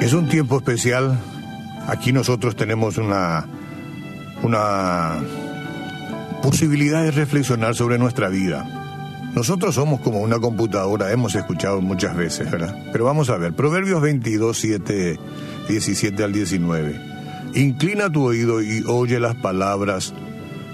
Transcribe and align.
Es 0.00 0.14
un 0.14 0.28
tiempo 0.28 0.56
especial. 0.56 1.18
Aquí 1.86 2.10
nosotros 2.12 2.56
tenemos 2.56 2.96
una, 2.96 3.46
una 4.42 5.18
posibilidad 6.42 7.02
de 7.02 7.10
reflexionar 7.10 7.74
sobre 7.74 7.98
nuestra 7.98 8.30
vida. 8.30 8.64
Nosotros 9.34 9.74
somos 9.74 10.00
como 10.00 10.20
una 10.20 10.38
computadora, 10.40 11.12
hemos 11.12 11.34
escuchado 11.34 11.82
muchas 11.82 12.16
veces, 12.16 12.50
¿verdad? 12.50 12.74
Pero 12.92 13.04
vamos 13.04 13.28
a 13.28 13.36
ver, 13.36 13.52
Proverbios 13.52 14.00
22, 14.00 14.56
7, 14.58 15.18
17 15.68 16.24
al 16.24 16.32
19. 16.32 17.00
Inclina 17.54 18.10
tu 18.10 18.24
oído 18.24 18.62
y 18.62 18.82
oye 18.86 19.20
las 19.20 19.36
palabras 19.36 20.14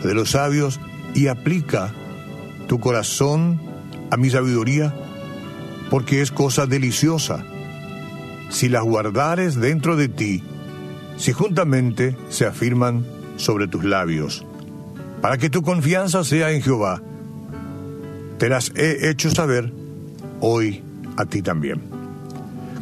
de 0.05 0.15
los 0.15 0.31
sabios 0.31 0.81
y 1.15 1.27
aplica 1.27 1.93
tu 2.69 2.79
corazón 2.79 3.61
a 4.11 4.17
mi 4.17 4.31
sabiduría, 4.31 4.95
porque 5.91 6.21
es 6.21 6.31
cosa 6.31 6.67
deliciosa. 6.67 7.45
Si 8.51 8.69
las 8.69 8.83
guardares 8.83 9.57
dentro 9.57 9.97
de 9.97 10.09
ti, 10.09 10.43
si 11.17 11.33
juntamente 11.33 12.17
se 12.29 12.47
afirman 12.47 13.05
sobre 13.37 13.69
tus 13.69 13.85
labios, 13.85 14.45
para 15.21 15.39
que 15.39 15.51
tu 15.51 15.63
confianza 15.63 16.25
sea 16.25 16.53
en 16.53 16.63
Jehová, 16.63 17.03
te 18.39 18.49
las 18.49 18.71
he 18.77 19.09
hecho 19.11 19.31
saber 19.31 19.73
hoy 20.41 20.83
a 21.17 21.25
ti 21.25 21.43
también. 21.43 21.83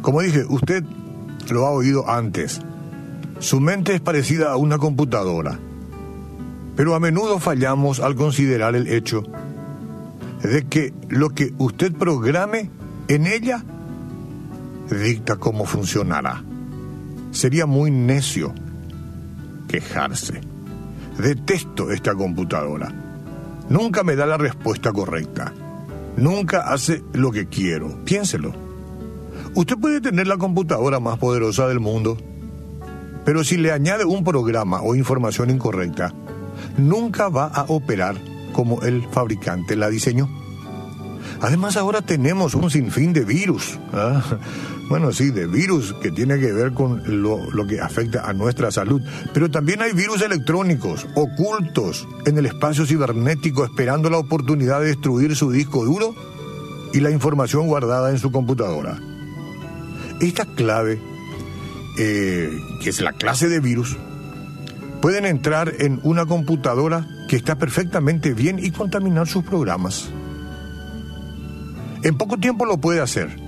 Como 0.01 0.21
dije, 0.21 0.45
usted 0.47 0.83
lo 1.49 1.65
ha 1.65 1.71
oído 1.71 2.09
antes. 2.09 2.61
Su 3.39 3.59
mente 3.59 3.95
es 3.95 4.01
parecida 4.01 4.51
a 4.51 4.57
una 4.57 4.77
computadora, 4.77 5.59
pero 6.75 6.95
a 6.95 6.99
menudo 6.99 7.39
fallamos 7.39 7.99
al 7.99 8.15
considerar 8.15 8.75
el 8.75 8.87
hecho 8.87 9.23
de 10.41 10.65
que 10.67 10.93
lo 11.09 11.29
que 11.29 11.53
usted 11.57 11.93
programe 11.93 12.69
en 13.07 13.27
ella 13.27 13.63
dicta 14.89 15.37
cómo 15.37 15.65
funcionará. 15.65 16.43
Sería 17.31 17.65
muy 17.65 17.91
necio 17.91 18.53
quejarse. 19.67 20.41
Detesto 21.17 21.91
esta 21.91 22.13
computadora. 22.13 22.93
Nunca 23.69 24.03
me 24.03 24.15
da 24.15 24.25
la 24.25 24.37
respuesta 24.37 24.91
correcta. 24.91 25.53
Nunca 26.17 26.71
hace 26.71 27.03
lo 27.13 27.31
que 27.31 27.47
quiero. 27.47 28.03
Piénselo. 28.05 28.53
Usted 29.53 29.77
puede 29.77 30.01
tener 30.01 30.27
la 30.27 30.37
computadora 30.37 30.99
más 30.99 31.17
poderosa 31.17 31.67
del 31.67 31.79
mundo, 31.79 32.17
pero 33.23 33.43
si 33.43 33.57
le 33.57 33.71
añade 33.71 34.05
un 34.05 34.23
programa 34.23 34.81
o 34.81 34.95
información 34.95 35.49
incorrecta, 35.49 36.13
nunca 36.77 37.29
va 37.29 37.47
a 37.47 37.63
operar 37.69 38.15
como 38.53 38.81
el 38.83 39.03
fabricante 39.09 39.75
la 39.75 39.89
diseñó. 39.89 40.44
Además 41.41 41.77
ahora 41.77 42.01
tenemos 42.01 42.55
un 42.55 42.69
sinfín 42.69 43.13
de 43.13 43.25
virus. 43.25 43.77
¿ah? 43.93 44.23
bueno, 44.89 45.11
sí, 45.11 45.31
de 45.31 45.47
virus 45.47 45.93
que 46.01 46.11
tiene 46.11 46.39
que 46.39 46.51
ver 46.51 46.73
con 46.73 47.01
lo, 47.21 47.67
que 47.67 47.81
afecta 47.81 48.27
a 48.27 48.33
nuestra 48.33 48.71
salud. 48.71 49.01
Pero 49.33 49.49
también 49.49 49.81
hay 49.81 49.93
virus 49.93 50.21
electrónicos, 50.21 51.07
ocultos 51.15 52.07
en 52.25 52.37
el 52.37 52.45
espacio 52.45 52.85
cibernético, 52.85 53.65
esperando 53.65 54.09
la 54.09 54.17
oportunidad 54.17 54.81
de 54.81 54.87
destruir 54.87 55.35
su 55.35 55.51
disco 55.51 55.85
duro 55.85 56.15
y 56.93 56.99
la 56.99 57.11
información 57.11 57.67
guardada 57.67 58.11
en 58.11 58.19
su 58.19 58.31
computadora. 58.31 58.99
Esta 60.21 60.45
clave, 60.45 61.01
eh, 61.97 62.57
que 62.81 62.89
es 62.89 63.01
la 63.01 63.11
clase 63.11 63.49
de 63.49 63.59
virus, 63.59 63.97
pueden 65.01 65.25
entrar 65.25 65.73
en 65.79 65.99
una 66.03 66.25
computadora 66.25 67.07
que 67.27 67.35
está 67.35 67.55
perfectamente 67.57 68.33
bien 68.33 68.59
y 68.59 68.71
contaminar 68.71 69.27
sus 69.27 69.43
programas. 69.43 70.09
En 72.03 72.17
poco 72.17 72.37
tiempo 72.37 72.65
lo 72.65 72.77
puede 72.77 73.01
hacer 73.01 73.45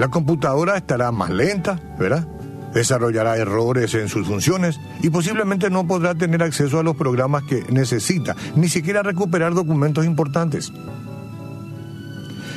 la 0.00 0.08
computadora 0.08 0.78
estará 0.78 1.12
más 1.12 1.28
lenta, 1.28 1.78
¿verdad? 1.98 2.26
Desarrollará 2.72 3.36
errores 3.36 3.92
en 3.92 4.08
sus 4.08 4.26
funciones 4.26 4.80
y 5.02 5.10
posiblemente 5.10 5.68
no 5.68 5.86
podrá 5.86 6.14
tener 6.14 6.42
acceso 6.42 6.78
a 6.78 6.82
los 6.82 6.96
programas 6.96 7.42
que 7.42 7.64
necesita, 7.68 8.34
ni 8.54 8.70
siquiera 8.70 9.02
recuperar 9.02 9.52
documentos 9.52 10.06
importantes. 10.06 10.72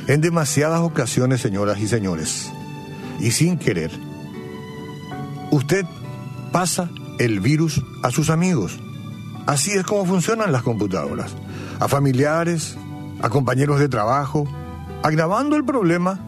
En 0.07 0.21
demasiadas 0.21 0.79
ocasiones, 0.79 1.41
señoras 1.41 1.79
y 1.79 1.87
señores, 1.89 2.49
y 3.19 3.31
sin 3.31 3.57
querer, 3.57 3.91
usted 5.51 5.85
pasa 6.53 6.89
el 7.19 7.41
virus 7.41 7.83
a 8.03 8.11
sus 8.11 8.29
amigos. 8.29 8.79
Así 9.47 9.71
es 9.71 9.83
como 9.83 10.05
funcionan 10.05 10.53
las 10.53 10.63
computadoras. 10.63 11.35
A 11.81 11.89
familiares, 11.89 12.77
a 13.21 13.27
compañeros 13.27 13.81
de 13.81 13.89
trabajo, 13.89 14.47
agravando 15.03 15.57
el 15.57 15.65
problema 15.65 16.19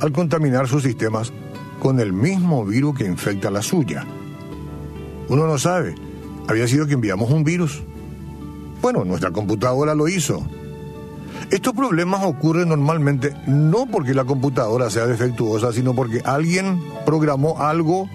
al 0.00 0.12
contaminar 0.12 0.68
sus 0.68 0.82
sistemas 0.82 1.32
con 1.80 1.98
el 1.98 2.12
mismo 2.12 2.64
virus 2.64 2.98
que 2.98 3.06
infecta 3.06 3.50
la 3.50 3.62
suya. 3.62 4.04
Uno 5.28 5.46
no 5.46 5.58
sabe, 5.58 5.94
había 6.46 6.68
sido 6.68 6.86
que 6.86 6.94
enviamos 6.94 7.30
un 7.30 7.42
virus. 7.42 7.82
Bueno, 8.80 9.04
nuestra 9.04 9.30
computadora 9.30 9.94
lo 9.94 10.08
hizo. 10.08 10.46
Estos 11.50 11.72
problemas 11.72 12.24
ocurren 12.24 12.68
normalmente 12.68 13.34
no 13.46 13.86
porque 13.86 14.14
la 14.14 14.24
computadora 14.24 14.90
sea 14.90 15.06
defectuosa, 15.06 15.72
sino 15.72 15.94
porque 15.94 16.20
alguien 16.24 16.82
programó 17.06 17.58
algo 17.58 18.08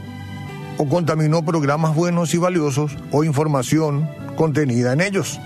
o 0.77 0.87
contaminó 0.87 1.43
programas 1.43 1.95
buenos 1.95 2.33
y 2.33 2.37
valiosos 2.37 2.95
o 3.11 3.23
información 3.23 4.07
contenida 4.35 4.93
en 4.93 5.01
ellos. 5.01 5.39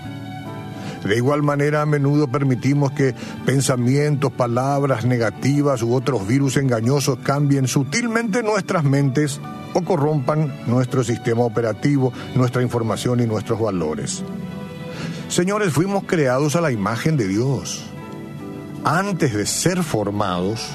De 1.04 1.16
igual 1.16 1.42
manera, 1.42 1.82
a 1.82 1.86
menudo 1.86 2.28
permitimos 2.28 2.92
que 2.92 3.14
pensamientos, 3.46 4.32
palabras 4.32 5.04
negativas 5.04 5.82
u 5.82 5.94
otros 5.94 6.26
virus 6.26 6.56
engañosos 6.56 7.18
cambien 7.22 7.68
sutilmente 7.68 8.42
nuestras 8.42 8.84
mentes 8.84 9.40
o 9.74 9.82
corrompan 9.82 10.52
nuestro 10.66 11.04
sistema 11.04 11.42
operativo, 11.42 12.12
nuestra 12.34 12.62
información 12.62 13.20
y 13.20 13.26
nuestros 13.26 13.60
valores. 13.60 14.24
Señores, 15.28 15.72
fuimos 15.72 16.04
creados 16.04 16.56
a 16.56 16.60
la 16.60 16.72
imagen 16.72 17.16
de 17.16 17.28
Dios. 17.28 17.84
Antes 18.84 19.34
de 19.34 19.46
ser 19.46 19.82
formados, 19.82 20.66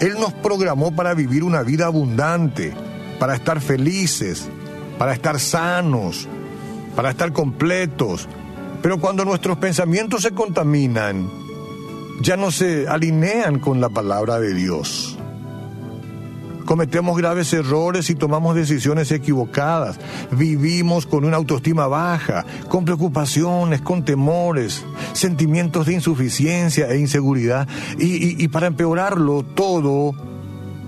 Él 0.00 0.14
nos 0.20 0.32
programó 0.32 0.94
para 0.94 1.14
vivir 1.14 1.42
una 1.42 1.62
vida 1.62 1.86
abundante, 1.86 2.72
para 3.18 3.34
estar 3.34 3.60
felices, 3.60 4.48
para 4.98 5.12
estar 5.12 5.40
sanos, 5.40 6.28
para 6.94 7.10
estar 7.10 7.32
completos, 7.32 8.28
pero 8.84 8.98
cuando 8.98 9.24
nuestros 9.24 9.56
pensamientos 9.56 10.20
se 10.20 10.32
contaminan, 10.32 11.30
ya 12.20 12.36
no 12.36 12.50
se 12.50 12.86
alinean 12.86 13.58
con 13.58 13.80
la 13.80 13.88
palabra 13.88 14.38
de 14.38 14.52
Dios. 14.52 15.16
Cometemos 16.66 17.16
graves 17.16 17.50
errores 17.54 18.10
y 18.10 18.14
tomamos 18.14 18.54
decisiones 18.54 19.10
equivocadas. 19.10 19.98
Vivimos 20.32 21.06
con 21.06 21.24
una 21.24 21.38
autoestima 21.38 21.86
baja, 21.86 22.44
con 22.68 22.84
preocupaciones, 22.84 23.80
con 23.80 24.04
temores, 24.04 24.84
sentimientos 25.14 25.86
de 25.86 25.94
insuficiencia 25.94 26.86
e 26.90 26.98
inseguridad. 26.98 27.66
Y, 27.98 28.46
para 28.48 28.66
empeorarlo 28.66 29.44
todo, 29.44 30.14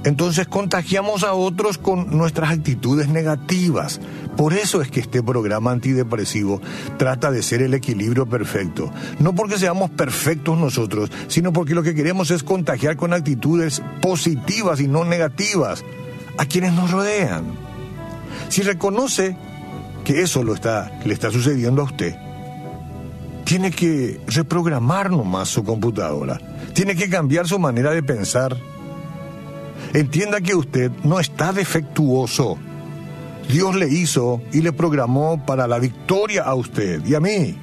entonces 0.04 0.46
contagiamos 0.46 1.24
a 1.24 1.34
otros 1.34 1.78
con 1.78 2.16
nuestras 2.16 2.50
actitudes 2.50 3.08
negativas. 3.08 4.00
Por 4.36 4.52
eso 4.52 4.82
es 4.82 4.90
que 4.90 5.00
este 5.00 5.22
programa 5.22 5.72
antidepresivo 5.72 6.60
trata 6.98 7.30
de 7.30 7.42
ser 7.42 7.62
el 7.62 7.74
equilibrio 7.74 8.26
perfecto. 8.26 8.92
No 9.18 9.34
porque 9.34 9.58
seamos 9.58 9.90
perfectos 9.90 10.58
nosotros, 10.58 11.10
sino 11.28 11.52
porque 11.52 11.74
lo 11.74 11.82
que 11.82 11.94
queremos 11.94 12.30
es 12.30 12.42
contagiar 12.42 12.96
con 12.96 13.12
actitudes 13.12 13.82
positivas 14.00 14.80
y 14.80 14.88
no 14.88 15.04
negativas 15.04 15.84
a 16.38 16.46
quienes 16.46 16.72
nos 16.72 16.90
rodean. 16.90 17.44
Si 18.48 18.62
reconoce 18.62 19.36
que 20.04 20.22
eso 20.22 20.44
lo 20.44 20.54
está, 20.54 21.00
le 21.04 21.14
está 21.14 21.30
sucediendo 21.30 21.82
a 21.82 21.86
usted, 21.86 22.16
tiene 23.44 23.70
que 23.70 24.20
reprogramar 24.26 25.10
nomás 25.10 25.48
su 25.48 25.64
computadora. 25.64 26.40
Tiene 26.74 26.96
que 26.96 27.08
cambiar 27.08 27.46
su 27.46 27.58
manera 27.58 27.92
de 27.92 28.02
pensar. 28.02 28.56
Entienda 29.92 30.40
que 30.40 30.54
usted 30.54 30.90
no 31.04 31.20
está 31.20 31.52
defectuoso 31.52 32.58
Dios 33.48 33.76
le 33.76 33.88
hizo 33.88 34.42
y 34.52 34.60
le 34.60 34.72
programó 34.72 35.44
para 35.44 35.68
la 35.68 35.78
victoria 35.78 36.42
a 36.42 36.54
usted 36.54 37.04
y 37.04 37.14
a 37.14 37.20
mí. 37.20 37.56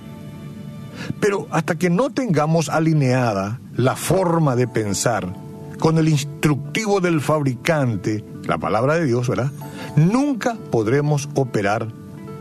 Pero 1.19 1.47
hasta 1.51 1.75
que 1.75 1.89
no 1.89 2.09
tengamos 2.11 2.69
alineada 2.69 3.59
la 3.75 3.95
forma 3.95 4.55
de 4.55 4.67
pensar 4.67 5.33
con 5.79 5.97
el 5.97 6.07
instructivo 6.07 7.01
del 7.01 7.19
fabricante, 7.19 8.23
la 8.43 8.57
palabra 8.57 8.95
de 8.95 9.05
Dios, 9.05 9.27
¿verdad? 9.27 9.51
Nunca 9.95 10.55
podremos 10.71 11.27
operar 11.35 11.87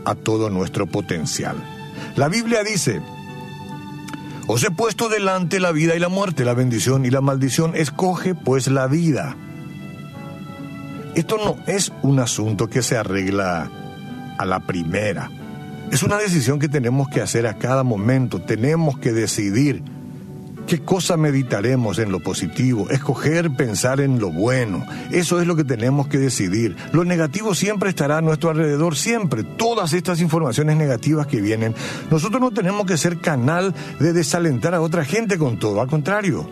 a 0.05 0.15
todo 0.15 0.49
nuestro 0.49 0.87
potencial. 0.87 1.57
La 2.15 2.29
Biblia 2.29 2.63
dice, 2.63 3.01
os 4.47 4.63
he 4.63 4.71
puesto 4.71 5.09
delante 5.09 5.59
la 5.59 5.71
vida 5.71 5.95
y 5.95 5.99
la 5.99 6.09
muerte, 6.09 6.45
la 6.45 6.53
bendición 6.53 7.05
y 7.05 7.09
la 7.09 7.21
maldición, 7.21 7.75
escoge 7.75 8.35
pues 8.35 8.67
la 8.67 8.87
vida 8.87 9.35
esto 11.15 11.37
no 11.37 11.57
es 11.67 11.91
un 12.01 12.19
asunto 12.19 12.69
que 12.69 12.81
se 12.81 12.97
arregla 12.97 13.69
a 14.37 14.45
la 14.45 14.59
primera. 14.61 15.29
Es 15.91 16.03
una 16.03 16.17
decisión 16.17 16.59
que 16.59 16.69
tenemos 16.69 17.07
que 17.09 17.21
hacer 17.21 17.45
a 17.45 17.57
cada 17.57 17.83
momento. 17.83 18.41
Tenemos 18.41 18.97
que 18.97 19.11
decidir 19.11 19.83
¿Qué 20.67 20.79
cosa 20.79 21.17
meditaremos 21.17 21.99
en 21.99 22.11
lo 22.11 22.21
positivo? 22.21 22.89
Escoger 22.89 23.51
pensar 23.51 23.99
en 23.99 24.19
lo 24.19 24.31
bueno. 24.31 24.85
Eso 25.11 25.41
es 25.41 25.47
lo 25.47 25.55
que 25.55 25.65
tenemos 25.65 26.07
que 26.07 26.17
decidir. 26.17 26.77
Lo 26.93 27.03
negativo 27.03 27.53
siempre 27.53 27.89
estará 27.89 28.19
a 28.19 28.21
nuestro 28.21 28.49
alrededor, 28.49 28.95
siempre. 28.95 29.43
Todas 29.43 29.91
estas 29.93 30.21
informaciones 30.21 30.77
negativas 30.77 31.27
que 31.27 31.41
vienen. 31.41 31.75
Nosotros 32.09 32.41
no 32.41 32.51
tenemos 32.51 32.85
que 32.85 32.97
ser 32.97 33.19
canal 33.19 33.75
de 33.99 34.13
desalentar 34.13 34.73
a 34.73 34.81
otra 34.81 35.03
gente 35.03 35.37
con 35.37 35.59
todo. 35.59 35.81
Al 35.81 35.87
contrario, 35.87 36.49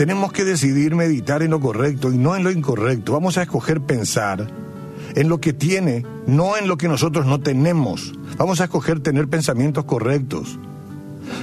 tenemos 0.00 0.32
que 0.32 0.46
decidir 0.46 0.94
meditar 0.94 1.42
en 1.42 1.50
lo 1.50 1.60
correcto 1.60 2.10
y 2.10 2.16
no 2.16 2.34
en 2.34 2.42
lo 2.42 2.50
incorrecto. 2.50 3.12
Vamos 3.12 3.36
a 3.36 3.42
escoger 3.42 3.82
pensar 3.82 4.46
en 5.14 5.28
lo 5.28 5.42
que 5.42 5.52
tiene, 5.52 6.06
no 6.26 6.56
en 6.56 6.68
lo 6.68 6.78
que 6.78 6.88
nosotros 6.88 7.26
no 7.26 7.40
tenemos. 7.40 8.14
Vamos 8.38 8.62
a 8.62 8.64
escoger 8.64 9.00
tener 9.00 9.28
pensamientos 9.28 9.84
correctos. 9.84 10.58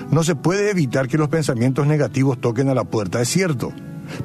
No 0.10 0.24
se 0.24 0.34
puede 0.34 0.72
evitar 0.72 1.08
que 1.08 1.20
los 1.20 1.30
pensamientos 1.30 1.86
negativos 1.86 2.42
toquen 2.42 2.68
a 2.70 2.74
la 2.74 2.84
puerta, 2.84 3.22
es 3.22 3.30
cierto, 3.30 3.74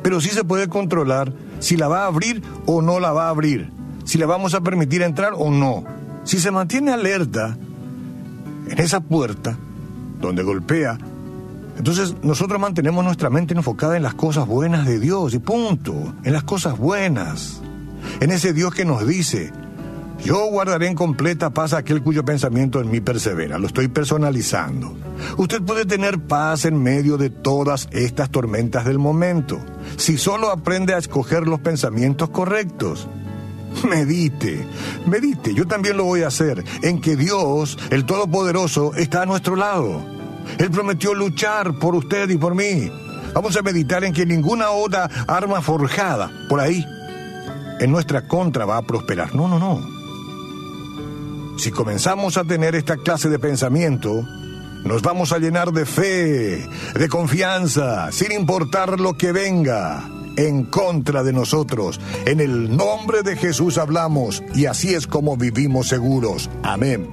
pero 0.02 0.18
sí 0.18 0.30
se 0.30 0.44
puede 0.44 0.66
controlar 0.66 1.30
si 1.60 1.76
la 1.76 1.88
va 1.88 2.04
a 2.04 2.06
abrir 2.06 2.42
o 2.64 2.80
no 2.80 3.00
la 3.00 3.12
va 3.12 3.26
a 3.26 3.28
abrir, 3.28 3.68
si 4.06 4.16
la 4.16 4.24
vamos 4.24 4.54
a 4.54 4.62
permitir 4.62 5.02
entrar 5.02 5.34
o 5.36 5.50
no. 5.50 5.84
Si 6.24 6.38
se 6.38 6.50
mantiene 6.50 6.92
alerta 6.92 7.58
en 8.66 8.78
esa 8.78 9.00
puerta 9.00 9.58
donde 10.22 10.42
golpea, 10.42 10.96
entonces 11.76 12.14
nosotros 12.22 12.60
mantenemos 12.60 13.04
nuestra 13.04 13.30
mente 13.30 13.54
enfocada 13.54 13.96
en 13.96 14.02
las 14.02 14.14
cosas 14.14 14.46
buenas 14.46 14.86
de 14.86 15.00
Dios 15.00 15.34
y 15.34 15.38
punto, 15.38 16.14
en 16.24 16.32
las 16.32 16.44
cosas 16.44 16.78
buenas, 16.78 17.60
en 18.20 18.30
ese 18.30 18.52
Dios 18.52 18.74
que 18.74 18.84
nos 18.84 19.06
dice, 19.06 19.52
yo 20.24 20.46
guardaré 20.46 20.86
en 20.86 20.94
completa 20.94 21.50
paz 21.50 21.72
aquel 21.72 22.00
cuyo 22.00 22.24
pensamiento 22.24 22.80
en 22.80 22.90
mí 22.90 23.00
persevera. 23.00 23.58
Lo 23.58 23.66
estoy 23.66 23.88
personalizando. 23.88 24.96
Usted 25.36 25.60
puede 25.62 25.84
tener 25.84 26.20
paz 26.20 26.64
en 26.64 26.80
medio 26.80 27.18
de 27.18 27.28
todas 27.28 27.88
estas 27.90 28.30
tormentas 28.30 28.84
del 28.84 29.00
momento, 29.00 29.58
si 29.96 30.18
solo 30.18 30.50
aprende 30.50 30.94
a 30.94 30.98
escoger 30.98 31.48
los 31.48 31.60
pensamientos 31.60 32.30
correctos. 32.30 33.08
Medite, 33.88 34.64
medite, 35.06 35.54
yo 35.54 35.66
también 35.66 35.96
lo 35.96 36.04
voy 36.04 36.22
a 36.22 36.28
hacer, 36.28 36.62
en 36.82 37.00
que 37.00 37.16
Dios, 37.16 37.78
el 37.90 38.04
Todopoderoso, 38.04 38.94
está 38.94 39.22
a 39.22 39.26
nuestro 39.26 39.56
lado. 39.56 40.21
Él 40.58 40.70
prometió 40.70 41.14
luchar 41.14 41.74
por 41.78 41.94
usted 41.94 42.30
y 42.30 42.36
por 42.36 42.54
mí. 42.54 42.90
Vamos 43.34 43.56
a 43.56 43.62
meditar 43.62 44.04
en 44.04 44.12
que 44.12 44.26
ninguna 44.26 44.70
otra 44.70 45.08
arma 45.26 45.62
forjada 45.62 46.30
por 46.48 46.60
ahí 46.60 46.84
en 47.80 47.90
nuestra 47.90 48.28
contra 48.28 48.64
va 48.64 48.76
a 48.76 48.82
prosperar. 48.82 49.34
No, 49.34 49.48
no, 49.48 49.58
no. 49.58 49.80
Si 51.58 51.70
comenzamos 51.70 52.36
a 52.36 52.44
tener 52.44 52.74
esta 52.74 52.96
clase 52.96 53.28
de 53.28 53.38
pensamiento, 53.38 54.26
nos 54.84 55.02
vamos 55.02 55.32
a 55.32 55.38
llenar 55.38 55.72
de 55.72 55.86
fe, 55.86 56.68
de 56.94 57.08
confianza, 57.08 58.10
sin 58.12 58.32
importar 58.32 59.00
lo 59.00 59.16
que 59.16 59.32
venga 59.32 60.08
en 60.36 60.64
contra 60.64 61.22
de 61.22 61.32
nosotros. 61.32 62.00
En 62.26 62.40
el 62.40 62.76
nombre 62.76 63.22
de 63.22 63.36
Jesús 63.36 63.78
hablamos 63.78 64.42
y 64.54 64.66
así 64.66 64.94
es 64.94 65.06
como 65.06 65.36
vivimos 65.36 65.88
seguros. 65.88 66.50
Amén. 66.62 67.08